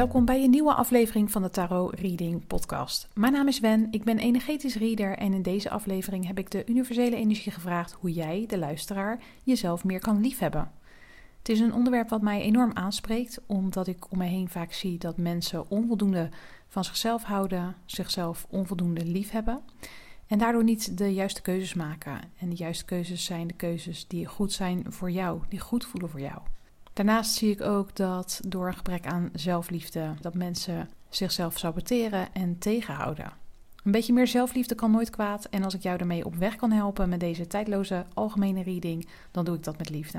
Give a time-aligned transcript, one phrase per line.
[0.00, 3.08] Welkom bij een nieuwe aflevering van de Tarot Reading Podcast.
[3.14, 6.66] Mijn naam is Wen, ik ben energetisch reader en in deze aflevering heb ik de
[6.66, 10.70] universele energie gevraagd hoe jij, de luisteraar, jezelf meer kan liefhebben.
[11.38, 14.98] Het is een onderwerp wat mij enorm aanspreekt, omdat ik om me heen vaak zie
[14.98, 16.28] dat mensen onvoldoende
[16.68, 19.60] van zichzelf houden, zichzelf onvoldoende liefhebben
[20.26, 22.20] en daardoor niet de juiste keuzes maken.
[22.38, 26.10] En de juiste keuzes zijn de keuzes die goed zijn voor jou, die goed voelen
[26.10, 26.38] voor jou.
[27.00, 32.58] Daarnaast zie ik ook dat door een gebrek aan zelfliefde dat mensen zichzelf saboteren en
[32.58, 33.32] tegenhouden.
[33.84, 36.70] Een beetje meer zelfliefde kan nooit kwaad en als ik jou daarmee op weg kan
[36.70, 40.18] helpen met deze tijdloze algemene reading, dan doe ik dat met liefde.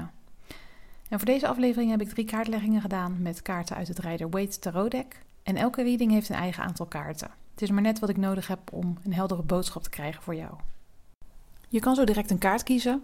[1.09, 4.59] En voor deze aflevering heb ik drie kaartleggingen gedaan met kaarten uit het Rider Waite
[4.59, 5.21] Tarot deck.
[5.43, 7.31] En elke reading heeft een eigen aantal kaarten.
[7.51, 10.35] Het is maar net wat ik nodig heb om een heldere boodschap te krijgen voor
[10.35, 10.53] jou.
[11.69, 13.03] Je kan zo direct een kaart kiezen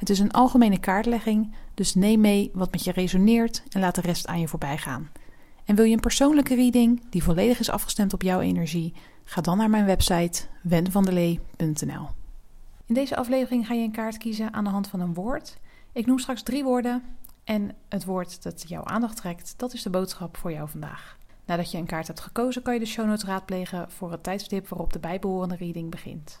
[0.00, 4.00] Het is een algemene kaartlegging, dus neem mee wat met je resoneert en laat de
[4.00, 5.10] rest aan je voorbij gaan.
[5.64, 8.94] En wil je een persoonlijke reading die volledig is afgestemd op jouw energie?
[9.24, 12.08] Ga dan naar mijn website wenvandelee.nl.
[12.86, 15.58] In deze aflevering ga je een kaart kiezen aan de hand van een woord.
[15.92, 17.02] Ik noem straks drie woorden
[17.44, 21.18] en het woord dat jouw aandacht trekt, dat is de boodschap voor jou vandaag.
[21.44, 24.68] Nadat je een kaart hebt gekozen, kan je de show notes raadplegen voor het tijdstip
[24.68, 26.40] waarop de bijbehorende reading begint.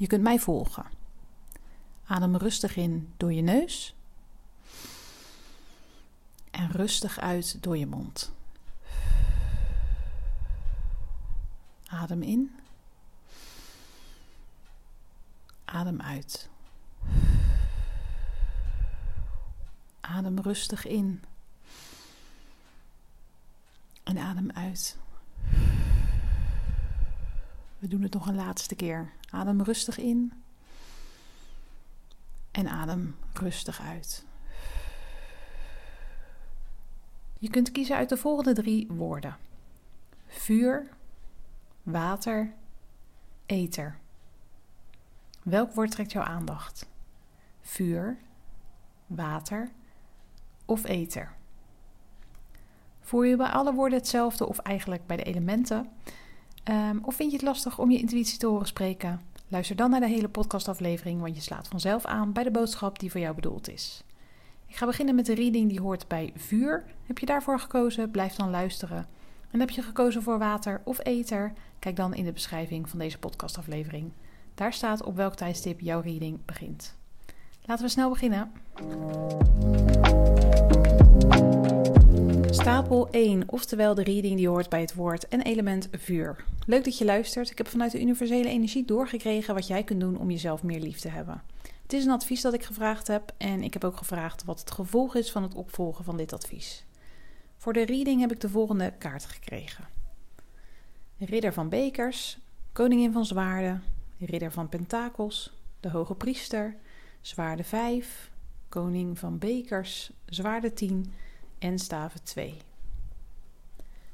[0.00, 0.86] Je kunt mij volgen.
[2.04, 3.94] Adem rustig in door je neus
[6.50, 8.32] en rustig uit door je mond.
[11.86, 12.56] Adem in.
[15.64, 16.48] Adem uit.
[20.00, 21.24] Adem rustig in.
[24.02, 24.98] En adem uit.
[27.80, 29.12] We doen het nog een laatste keer.
[29.30, 30.32] Adem rustig in.
[32.50, 34.24] En adem rustig uit.
[37.38, 39.36] Je kunt kiezen uit de volgende drie woorden:
[40.26, 40.88] vuur,
[41.82, 42.54] water,
[43.46, 43.98] ether.
[45.42, 46.88] Welk woord trekt jouw aandacht?
[47.60, 48.18] Vuur,
[49.06, 49.70] water
[50.64, 51.34] of ether?
[53.00, 55.90] Voel je bij alle woorden hetzelfde of eigenlijk bij de elementen?
[56.64, 59.20] Um, of vind je het lastig om je intuïtie te horen spreken?
[59.48, 63.10] Luister dan naar de hele podcastaflevering, want je slaat vanzelf aan bij de boodschap die
[63.10, 64.04] voor jou bedoeld is.
[64.66, 66.84] Ik ga beginnen met de reading die hoort bij vuur.
[67.06, 68.10] Heb je daarvoor gekozen?
[68.10, 69.06] Blijf dan luisteren.
[69.50, 71.52] En heb je gekozen voor water of ether?
[71.78, 74.12] Kijk dan in de beschrijving van deze podcastaflevering.
[74.54, 76.96] Daar staat op welk tijdstip jouw reading begint.
[77.64, 78.52] Laten we snel beginnen.
[82.60, 86.44] Stapel 1, oftewel de reading die hoort bij het woord en element vuur.
[86.66, 87.50] Leuk dat je luistert.
[87.50, 90.98] Ik heb vanuit de universele energie doorgekregen wat jij kunt doen om jezelf meer lief
[90.98, 91.42] te hebben.
[91.82, 94.70] Het is een advies dat ik gevraagd heb en ik heb ook gevraagd wat het
[94.70, 96.84] gevolg is van het opvolgen van dit advies.
[97.56, 99.84] Voor de reading heb ik de volgende kaart gekregen:
[101.18, 102.38] Ridder van Bekers,
[102.72, 103.82] Koningin van Zwaarden,
[104.18, 106.76] Ridder van Pentakels, de Hoge Priester,
[107.20, 108.30] Zwaarde 5,
[108.68, 111.12] Koning van Bekers, Zwaarde 10
[111.60, 112.56] en staven 2.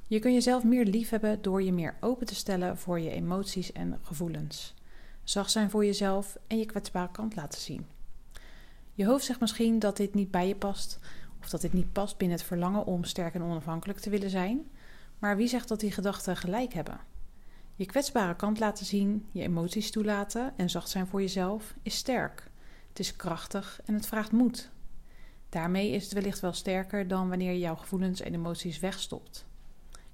[0.07, 3.99] Je kunt jezelf meer liefhebben door je meer open te stellen voor je emoties en
[4.03, 4.75] gevoelens.
[5.25, 7.87] Zacht zijn voor jezelf en je kwetsbare kant laten zien.
[8.93, 10.99] Je hoofd zegt misschien dat dit niet bij je past
[11.41, 14.71] of dat dit niet past binnen het verlangen om sterk en onafhankelijk te willen zijn,
[15.19, 17.01] maar wie zegt dat die gedachten gelijk hebben?
[17.75, 22.51] Je kwetsbare kant laten zien, je emoties toelaten en zacht zijn voor jezelf is sterk.
[22.89, 24.71] Het is krachtig en het vraagt moed.
[25.49, 29.47] Daarmee is het wellicht wel sterker dan wanneer je jouw gevoelens en emoties wegstopt.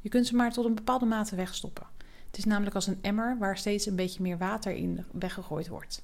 [0.01, 1.87] Je kunt ze maar tot een bepaalde mate wegstoppen.
[2.27, 6.03] Het is namelijk als een emmer waar steeds een beetje meer water in weggegooid wordt.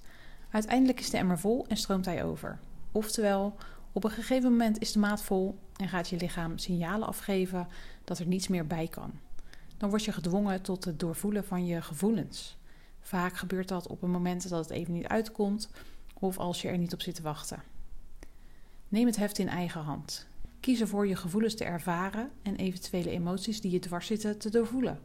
[0.51, 2.59] Uiteindelijk is de emmer vol en stroomt hij over.
[2.93, 3.57] Oftewel,
[3.93, 7.69] op een gegeven moment is de maat vol en gaat je lichaam signalen afgeven
[8.05, 9.13] dat er niets meer bij kan.
[9.77, 12.59] Dan word je gedwongen tot het doorvoelen van je gevoelens.
[13.01, 15.71] Vaak gebeurt dat op een moment dat het even niet uitkomt
[16.15, 17.63] of als je er niet op zit te wachten.
[18.89, 20.27] Neem het heft in eigen hand.
[20.61, 25.01] Kies ervoor je gevoelens te ervaren en eventuele emoties die je dwars zitten te doorvoelen.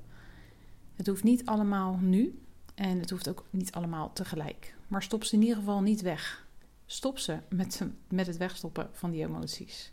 [0.96, 2.42] Het hoeft niet allemaal nu
[2.76, 4.76] en het hoeft ook niet allemaal tegelijk.
[4.88, 6.48] Maar stop ze in ieder geval niet weg.
[6.86, 9.92] Stop ze met, met het wegstoppen van die emoties.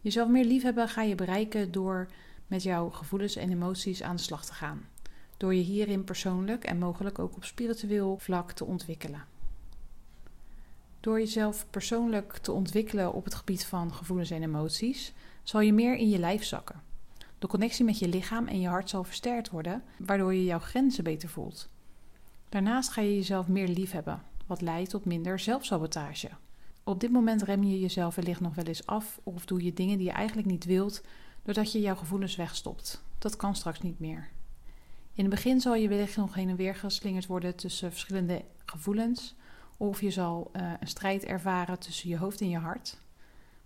[0.00, 2.08] Jezelf meer liefhebben ga je bereiken door
[2.46, 4.88] met jouw gevoelens en emoties aan de slag te gaan.
[5.36, 9.33] Door je hierin persoonlijk en mogelijk ook op spiritueel vlak te ontwikkelen.
[11.04, 15.12] Door jezelf persoonlijk te ontwikkelen op het gebied van gevoelens en emoties,
[15.42, 16.82] zal je meer in je lijf zakken.
[17.38, 21.04] De connectie met je lichaam en je hart zal versterkt worden, waardoor je jouw grenzen
[21.04, 21.68] beter voelt.
[22.48, 26.30] Daarnaast ga je jezelf meer liefhebben, wat leidt tot minder zelfsabotage.
[26.84, 29.98] Op dit moment rem je jezelf wellicht nog wel eens af of doe je dingen
[29.98, 31.02] die je eigenlijk niet wilt,
[31.42, 33.02] doordat je jouw gevoelens wegstopt.
[33.18, 34.30] Dat kan straks niet meer.
[35.12, 39.34] In het begin zal je wellicht nog heen en weer geslingerd worden tussen verschillende gevoelens,
[39.76, 43.02] of je zal uh, een strijd ervaren tussen je hoofd en je hart.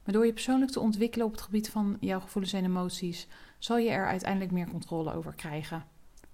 [0.04, 3.26] Maar door je persoonlijk te ontwikkelen op het gebied van jouw gevoelens en emoties,
[3.58, 5.84] zal je er uiteindelijk meer controle over krijgen.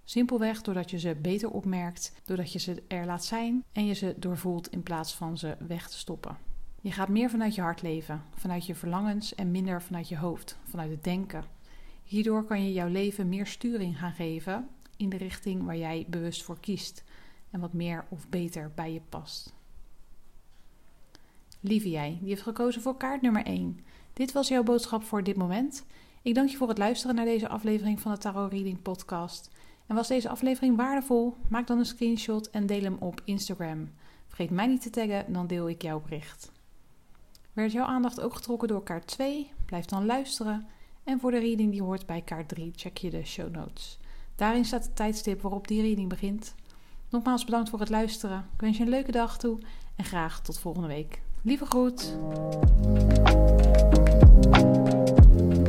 [0.05, 4.15] Simpelweg doordat je ze beter opmerkt, doordat je ze er laat zijn en je ze
[4.19, 6.37] doorvoelt in plaats van ze weg te stoppen.
[6.81, 10.59] Je gaat meer vanuit je hart leven, vanuit je verlangens en minder vanuit je hoofd,
[10.65, 11.45] vanuit het denken.
[12.03, 16.43] Hierdoor kan je jouw leven meer sturing gaan geven in de richting waar jij bewust
[16.43, 17.05] voor kiest
[17.51, 19.55] en wat meer of beter bij je past.
[21.67, 23.81] Lieve jij, die heeft gekozen voor kaart nummer 1.
[24.13, 25.85] Dit was jouw boodschap voor dit moment.
[26.23, 29.51] Ik dank je voor het luisteren naar deze aflevering van de Tarot Reading Podcast.
[29.87, 31.37] En was deze aflevering waardevol?
[31.49, 33.91] Maak dan een screenshot en deel hem op Instagram.
[34.27, 36.53] Vergeet mij niet te taggen, dan deel ik jouw bericht.
[37.53, 39.51] Werd jouw aandacht ook getrokken door kaart 2?
[39.67, 40.67] Blijf dan luisteren.
[41.05, 43.99] En voor de reading die hoort bij kaart 3, check je de show notes.
[44.37, 46.55] Daarin staat het tijdstip waarop die reading begint.
[47.11, 48.39] Nogmaals bedankt voor het luisteren.
[48.55, 49.59] Ik wens je een leuke dag toe
[49.97, 51.24] en graag tot volgende week.
[51.47, 52.19] Lieve groet.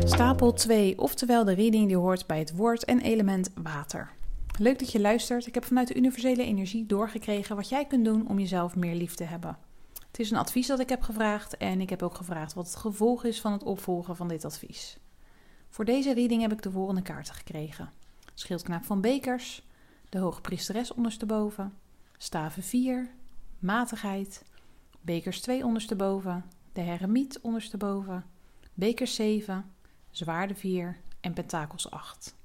[0.05, 4.11] Stapel 2, oftewel de reading die hoort bij het woord en element water.
[4.59, 5.47] Leuk dat je luistert.
[5.47, 9.15] Ik heb vanuit de universele energie doorgekregen wat jij kunt doen om jezelf meer lief
[9.15, 9.57] te hebben.
[10.07, 12.75] Het is een advies dat ik heb gevraagd en ik heb ook gevraagd wat het
[12.75, 14.97] gevolg is van het opvolgen van dit advies.
[15.69, 17.91] Voor deze reading heb ik de volgende kaarten gekregen:
[18.33, 19.67] Schildknaap van Bekers,
[20.09, 21.73] de Hoogpriesteres ondersteboven,
[22.17, 23.09] Staven 4,
[23.59, 24.43] Matigheid,
[25.05, 28.25] Bekers 2 ondersteboven, de Heremiet ondersteboven,
[28.73, 29.65] Bekers 7,
[30.09, 32.35] Zwaarde 4 en Pentakels 8.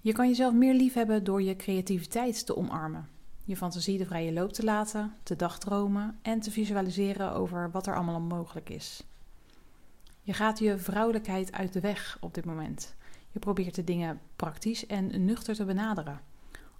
[0.00, 3.08] Je kan jezelf meer liefhebben door je creativiteit te omarmen,
[3.44, 7.94] je fantasie de vrije loop te laten, te dagdromen en te visualiseren over wat er
[7.94, 9.02] allemaal mogelijk is.
[10.22, 12.94] Je gaat je vrouwelijkheid uit de weg op dit moment.
[13.30, 16.20] Je probeert de dingen praktisch en nuchter te benaderen.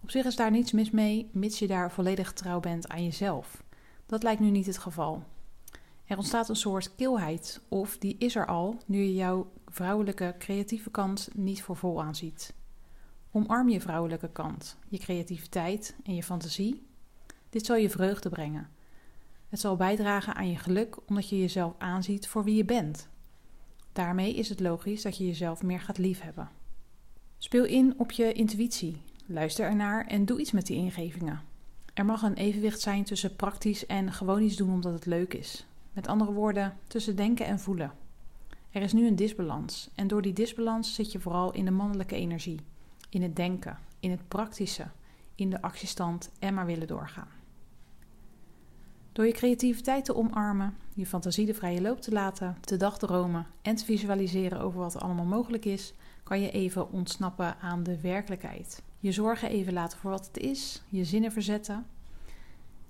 [0.02, 3.62] Op zich is daar niets mis mee, mits je daar volledig trouw bent aan jezelf.
[4.06, 5.23] Dat lijkt nu niet het geval.
[6.04, 10.90] Er ontstaat een soort kilheid, of die is er al nu je jouw vrouwelijke creatieve
[10.90, 12.54] kant niet voor vol aanziet.
[13.30, 16.87] Omarm je vrouwelijke kant, je creativiteit en je fantasie.
[17.50, 18.68] Dit zal je vreugde brengen.
[19.49, 23.09] Het zal bijdragen aan je geluk omdat je jezelf aanziet voor wie je bent.
[23.92, 26.50] Daarmee is het logisch dat je jezelf meer gaat liefhebben.
[27.38, 31.40] Speel in op je intuïtie, luister ernaar en doe iets met die ingevingen.
[31.94, 35.66] Er mag een evenwicht zijn tussen praktisch en gewoon iets doen omdat het leuk is.
[35.92, 37.92] Met andere woorden, tussen denken en voelen.
[38.70, 42.16] Er is nu een disbalans en door die disbalans zit je vooral in de mannelijke
[42.16, 42.60] energie,
[43.08, 44.86] in het denken, in het praktische,
[45.34, 47.28] in de actiestand en maar willen doorgaan.
[49.12, 53.76] Door je creativiteit te omarmen, je fantasie de vrije loop te laten, te dagdromen en
[53.76, 58.82] te visualiseren over wat er allemaal mogelijk is, kan je even ontsnappen aan de werkelijkheid.
[58.98, 61.86] Je zorgen even laten voor wat het is, je zinnen verzetten.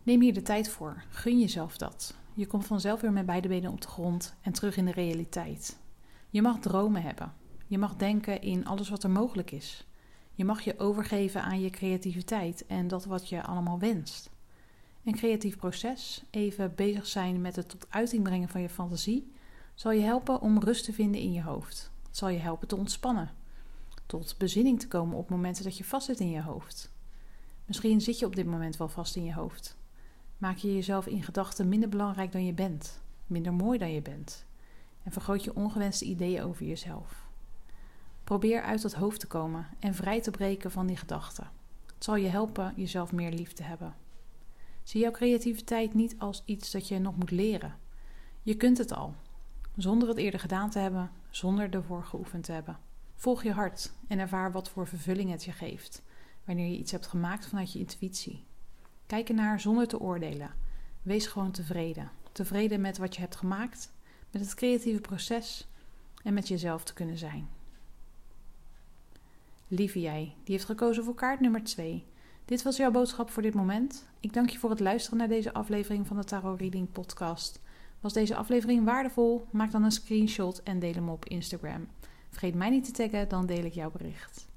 [0.02, 2.14] Neem hier de tijd voor, gun jezelf dat.
[2.34, 5.78] Je komt vanzelf weer met beide benen op de grond en terug in de realiteit.
[6.30, 7.32] Je mag dromen hebben.
[7.66, 9.86] Je mag denken in alles wat er mogelijk is.
[10.34, 14.30] Je mag je overgeven aan je creativiteit en dat wat je allemaal wenst.
[15.04, 19.32] Een creatief proces, even bezig zijn met het tot uiting brengen van je fantasie,
[19.74, 21.91] zal je helpen om rust te vinden in je hoofd.
[22.12, 23.30] Het zal je helpen te ontspannen.
[24.06, 26.92] tot bezinning te komen op momenten dat je vast zit in je hoofd.
[27.64, 29.76] Misschien zit je op dit moment wel vast in je hoofd.
[30.38, 34.44] Maak je jezelf in gedachten minder belangrijk dan je bent, minder mooi dan je bent
[35.02, 37.26] en vergroot je ongewenste ideeën over jezelf.
[38.24, 41.50] Probeer uit dat hoofd te komen en vrij te breken van die gedachten.
[41.94, 43.94] Het zal je helpen jezelf meer lief te hebben.
[44.82, 47.76] Zie jouw creativiteit niet als iets dat je nog moet leren.
[48.42, 49.14] Je kunt het al,
[49.76, 52.78] zonder het eerder gedaan te hebben, zonder ervoor geoefend te hebben.
[53.14, 56.02] Volg je hart en ervaar wat voor vervulling het je geeft
[56.44, 58.44] wanneer je iets hebt gemaakt vanuit je intuïtie.
[59.06, 60.54] Kijk ernaar zonder te oordelen.
[61.02, 62.10] Wees gewoon tevreden.
[62.32, 63.92] Tevreden met wat je hebt gemaakt,
[64.30, 65.68] met het creatieve proces
[66.22, 67.48] en met jezelf te kunnen zijn.
[69.68, 72.04] Lieve jij, die heeft gekozen voor kaart nummer 2.
[72.44, 74.06] Dit was jouw boodschap voor dit moment.
[74.20, 77.60] Ik dank je voor het luisteren naar deze aflevering van de Tarot Reading Podcast.
[78.02, 79.46] Was deze aflevering waardevol?
[79.50, 81.86] Maak dan een screenshot en deel hem op Instagram.
[82.30, 84.48] Vergeet mij niet te taggen, dan deel ik jouw bericht.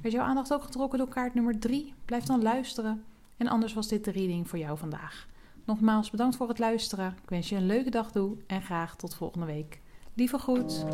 [0.00, 1.94] Werd jouw aandacht ook getrokken door kaart nummer 3?
[2.04, 3.04] Blijf dan luisteren.
[3.36, 5.26] En anders was dit de reading voor jou vandaag.
[5.64, 7.16] Nogmaals bedankt voor het luisteren.
[7.22, 9.80] Ik wens je een leuke dag toe en graag tot volgende week.
[10.14, 10.84] Lieve groet.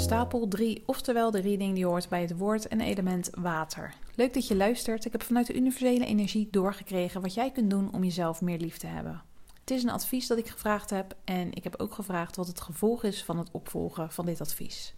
[0.00, 3.94] Stapel 3, oftewel de reading die hoort bij het woord en element water.
[4.14, 5.04] Leuk dat je luistert.
[5.04, 8.76] Ik heb vanuit de universele energie doorgekregen wat jij kunt doen om jezelf meer lief
[8.76, 9.22] te hebben.
[9.60, 12.60] Het is een advies dat ik gevraagd heb en ik heb ook gevraagd wat het
[12.60, 14.94] gevolg is van het opvolgen van dit advies.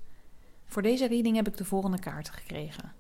[0.65, 2.93] Voor deze reading heb ik de volgende kaarten gekregen: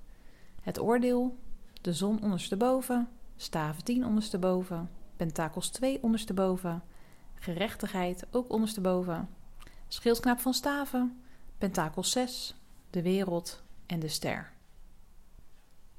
[0.62, 1.37] het oordeel,
[1.80, 6.82] de zon ondersteboven, staven 10 ondersteboven, pentakels 2 ondersteboven,
[7.35, 9.28] gerechtigheid ook ondersteboven,
[9.88, 11.21] schildknaap van staven,
[11.62, 12.54] pentakels 6,
[12.90, 14.52] de wereld en de ster.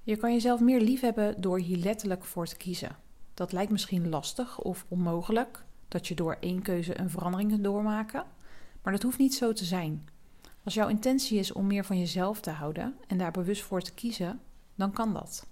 [0.01, 2.95] Je kan jezelf meer liefhebben door hier letterlijk voor te kiezen.
[3.33, 8.25] Dat lijkt misschien lastig of onmogelijk, dat je door één keuze een verandering kunt doormaken,
[8.81, 10.09] maar dat hoeft niet zo te zijn.
[10.63, 13.93] Als jouw intentie is om meer van jezelf te houden en daar bewust voor te
[13.93, 14.39] kiezen,
[14.75, 15.47] dan kan dat.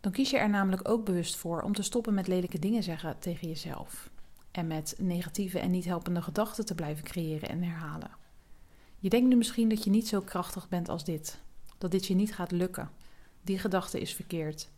[0.00, 3.18] Dan kies je er namelijk ook bewust voor om te stoppen met lelijke dingen zeggen
[3.18, 4.10] tegen jezelf.
[4.50, 8.19] En met negatieve en niet helpende gedachten te blijven creëren en herhalen.
[9.02, 11.40] Je denkt nu misschien dat je niet zo krachtig bent als dit.
[11.78, 12.90] Dat dit je niet gaat lukken.
[13.42, 14.70] Die gedachte is verkeerd.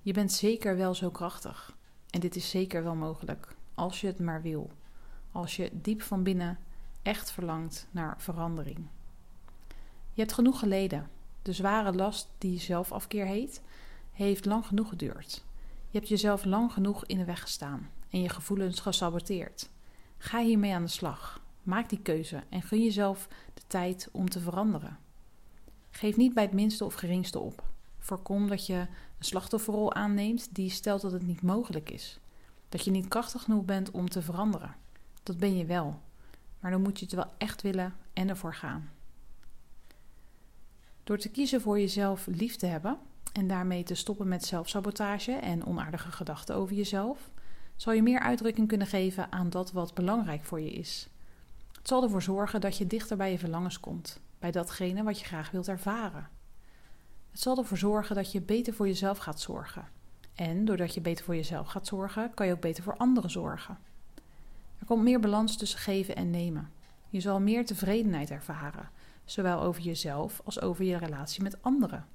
[0.00, 1.76] Je bent zeker wel zo krachtig.
[2.10, 3.56] En dit is zeker wel mogelijk.
[3.74, 4.70] Als je het maar wil.
[5.32, 6.58] Als je diep van binnen
[7.02, 8.86] echt verlangt naar verandering.
[10.12, 11.10] Je hebt genoeg geleden.
[11.42, 13.62] De zware last die zelfafkeer heet,
[14.12, 15.44] heeft lang genoeg geduurd.
[15.90, 19.70] Je hebt jezelf lang genoeg in de weg gestaan en je gevoelens gesaboteerd.
[20.18, 21.41] Ga hiermee aan de slag.
[21.62, 24.98] Maak die keuze en gun jezelf de tijd om te veranderen.
[25.90, 27.64] Geef niet bij het minste of geringste op.
[27.98, 28.74] Voorkom dat je
[29.18, 32.18] een slachtofferrol aanneemt die stelt dat het niet mogelijk is.
[32.68, 34.74] Dat je niet krachtig genoeg bent om te veranderen.
[35.22, 36.00] Dat ben je wel.
[36.60, 38.90] Maar dan moet je het wel echt willen en ervoor gaan.
[41.04, 42.98] Door te kiezen voor jezelf lief te hebben
[43.32, 47.30] en daarmee te stoppen met zelfsabotage en onaardige gedachten over jezelf,
[47.76, 51.08] zal je meer uitdrukking kunnen geven aan dat wat belangrijk voor je is.
[51.82, 55.24] Het zal ervoor zorgen dat je dichter bij je verlangens komt, bij datgene wat je
[55.24, 56.28] graag wilt ervaren.
[57.30, 59.88] Het zal ervoor zorgen dat je beter voor jezelf gaat zorgen.
[60.34, 63.78] En doordat je beter voor jezelf gaat zorgen, kan je ook beter voor anderen zorgen.
[64.78, 66.70] Er komt meer balans tussen geven en nemen.
[67.08, 68.88] Je zal meer tevredenheid ervaren,
[69.24, 72.06] zowel over jezelf als over je relatie met anderen.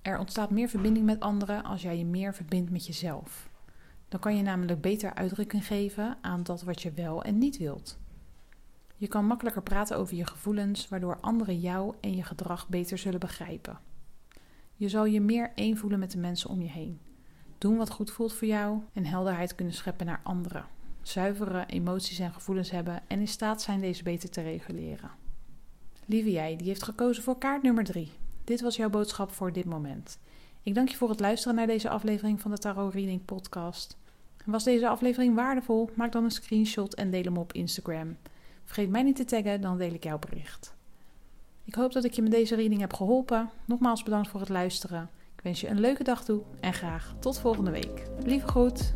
[0.00, 3.48] Er ontstaat meer verbinding met anderen als jij je meer verbindt met jezelf.
[4.08, 8.00] Dan kan je namelijk beter uitdrukking geven aan dat wat je wel en niet wilt.
[9.02, 13.20] Je kan makkelijker praten over je gevoelens, waardoor anderen jou en je gedrag beter zullen
[13.20, 13.78] begrijpen.
[14.74, 17.00] Je zal je meer één voelen met de mensen om je heen.
[17.58, 20.64] Doen wat goed voelt voor jou en helderheid kunnen scheppen naar anderen.
[21.00, 25.10] Zuivere emoties en gevoelens hebben en in staat zijn deze beter te reguleren.
[26.06, 28.10] Lieve jij, die heeft gekozen voor kaart nummer 3.
[28.44, 30.18] Dit was jouw boodschap voor dit moment.
[30.62, 33.96] Ik dank je voor het luisteren naar deze aflevering van de Tarot Reading Podcast.
[34.44, 35.90] Was deze aflevering waardevol?
[35.94, 38.16] Maak dan een screenshot en deel hem op Instagram.
[38.64, 40.74] Vergeet mij niet te taggen, dan deel ik jouw bericht.
[41.64, 43.50] Ik hoop dat ik je met deze reading heb geholpen.
[43.64, 45.10] Nogmaals bedankt voor het luisteren.
[45.36, 48.02] Ik wens je een leuke dag toe en graag tot volgende week.
[48.24, 48.94] Lieve groet.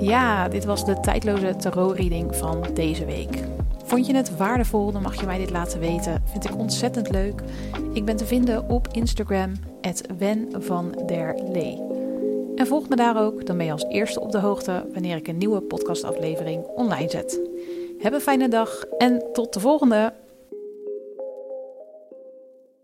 [0.00, 3.44] Ja, dit was de tijdloze tarot reading van deze week.
[3.84, 6.22] Vond je het waardevol, dan mag je mij dit laten weten.
[6.24, 7.42] Vind ik ontzettend leuk.
[7.92, 9.52] Ik ben te vinden op Instagram,
[10.18, 10.50] Wen
[11.06, 11.80] der Lee.
[12.56, 15.28] En volg me daar ook, dan ben je als eerste op de hoogte wanneer ik
[15.28, 17.40] een nieuwe podcastaflevering online zet.
[18.02, 20.21] Heb een fijne dag en tot de volgende!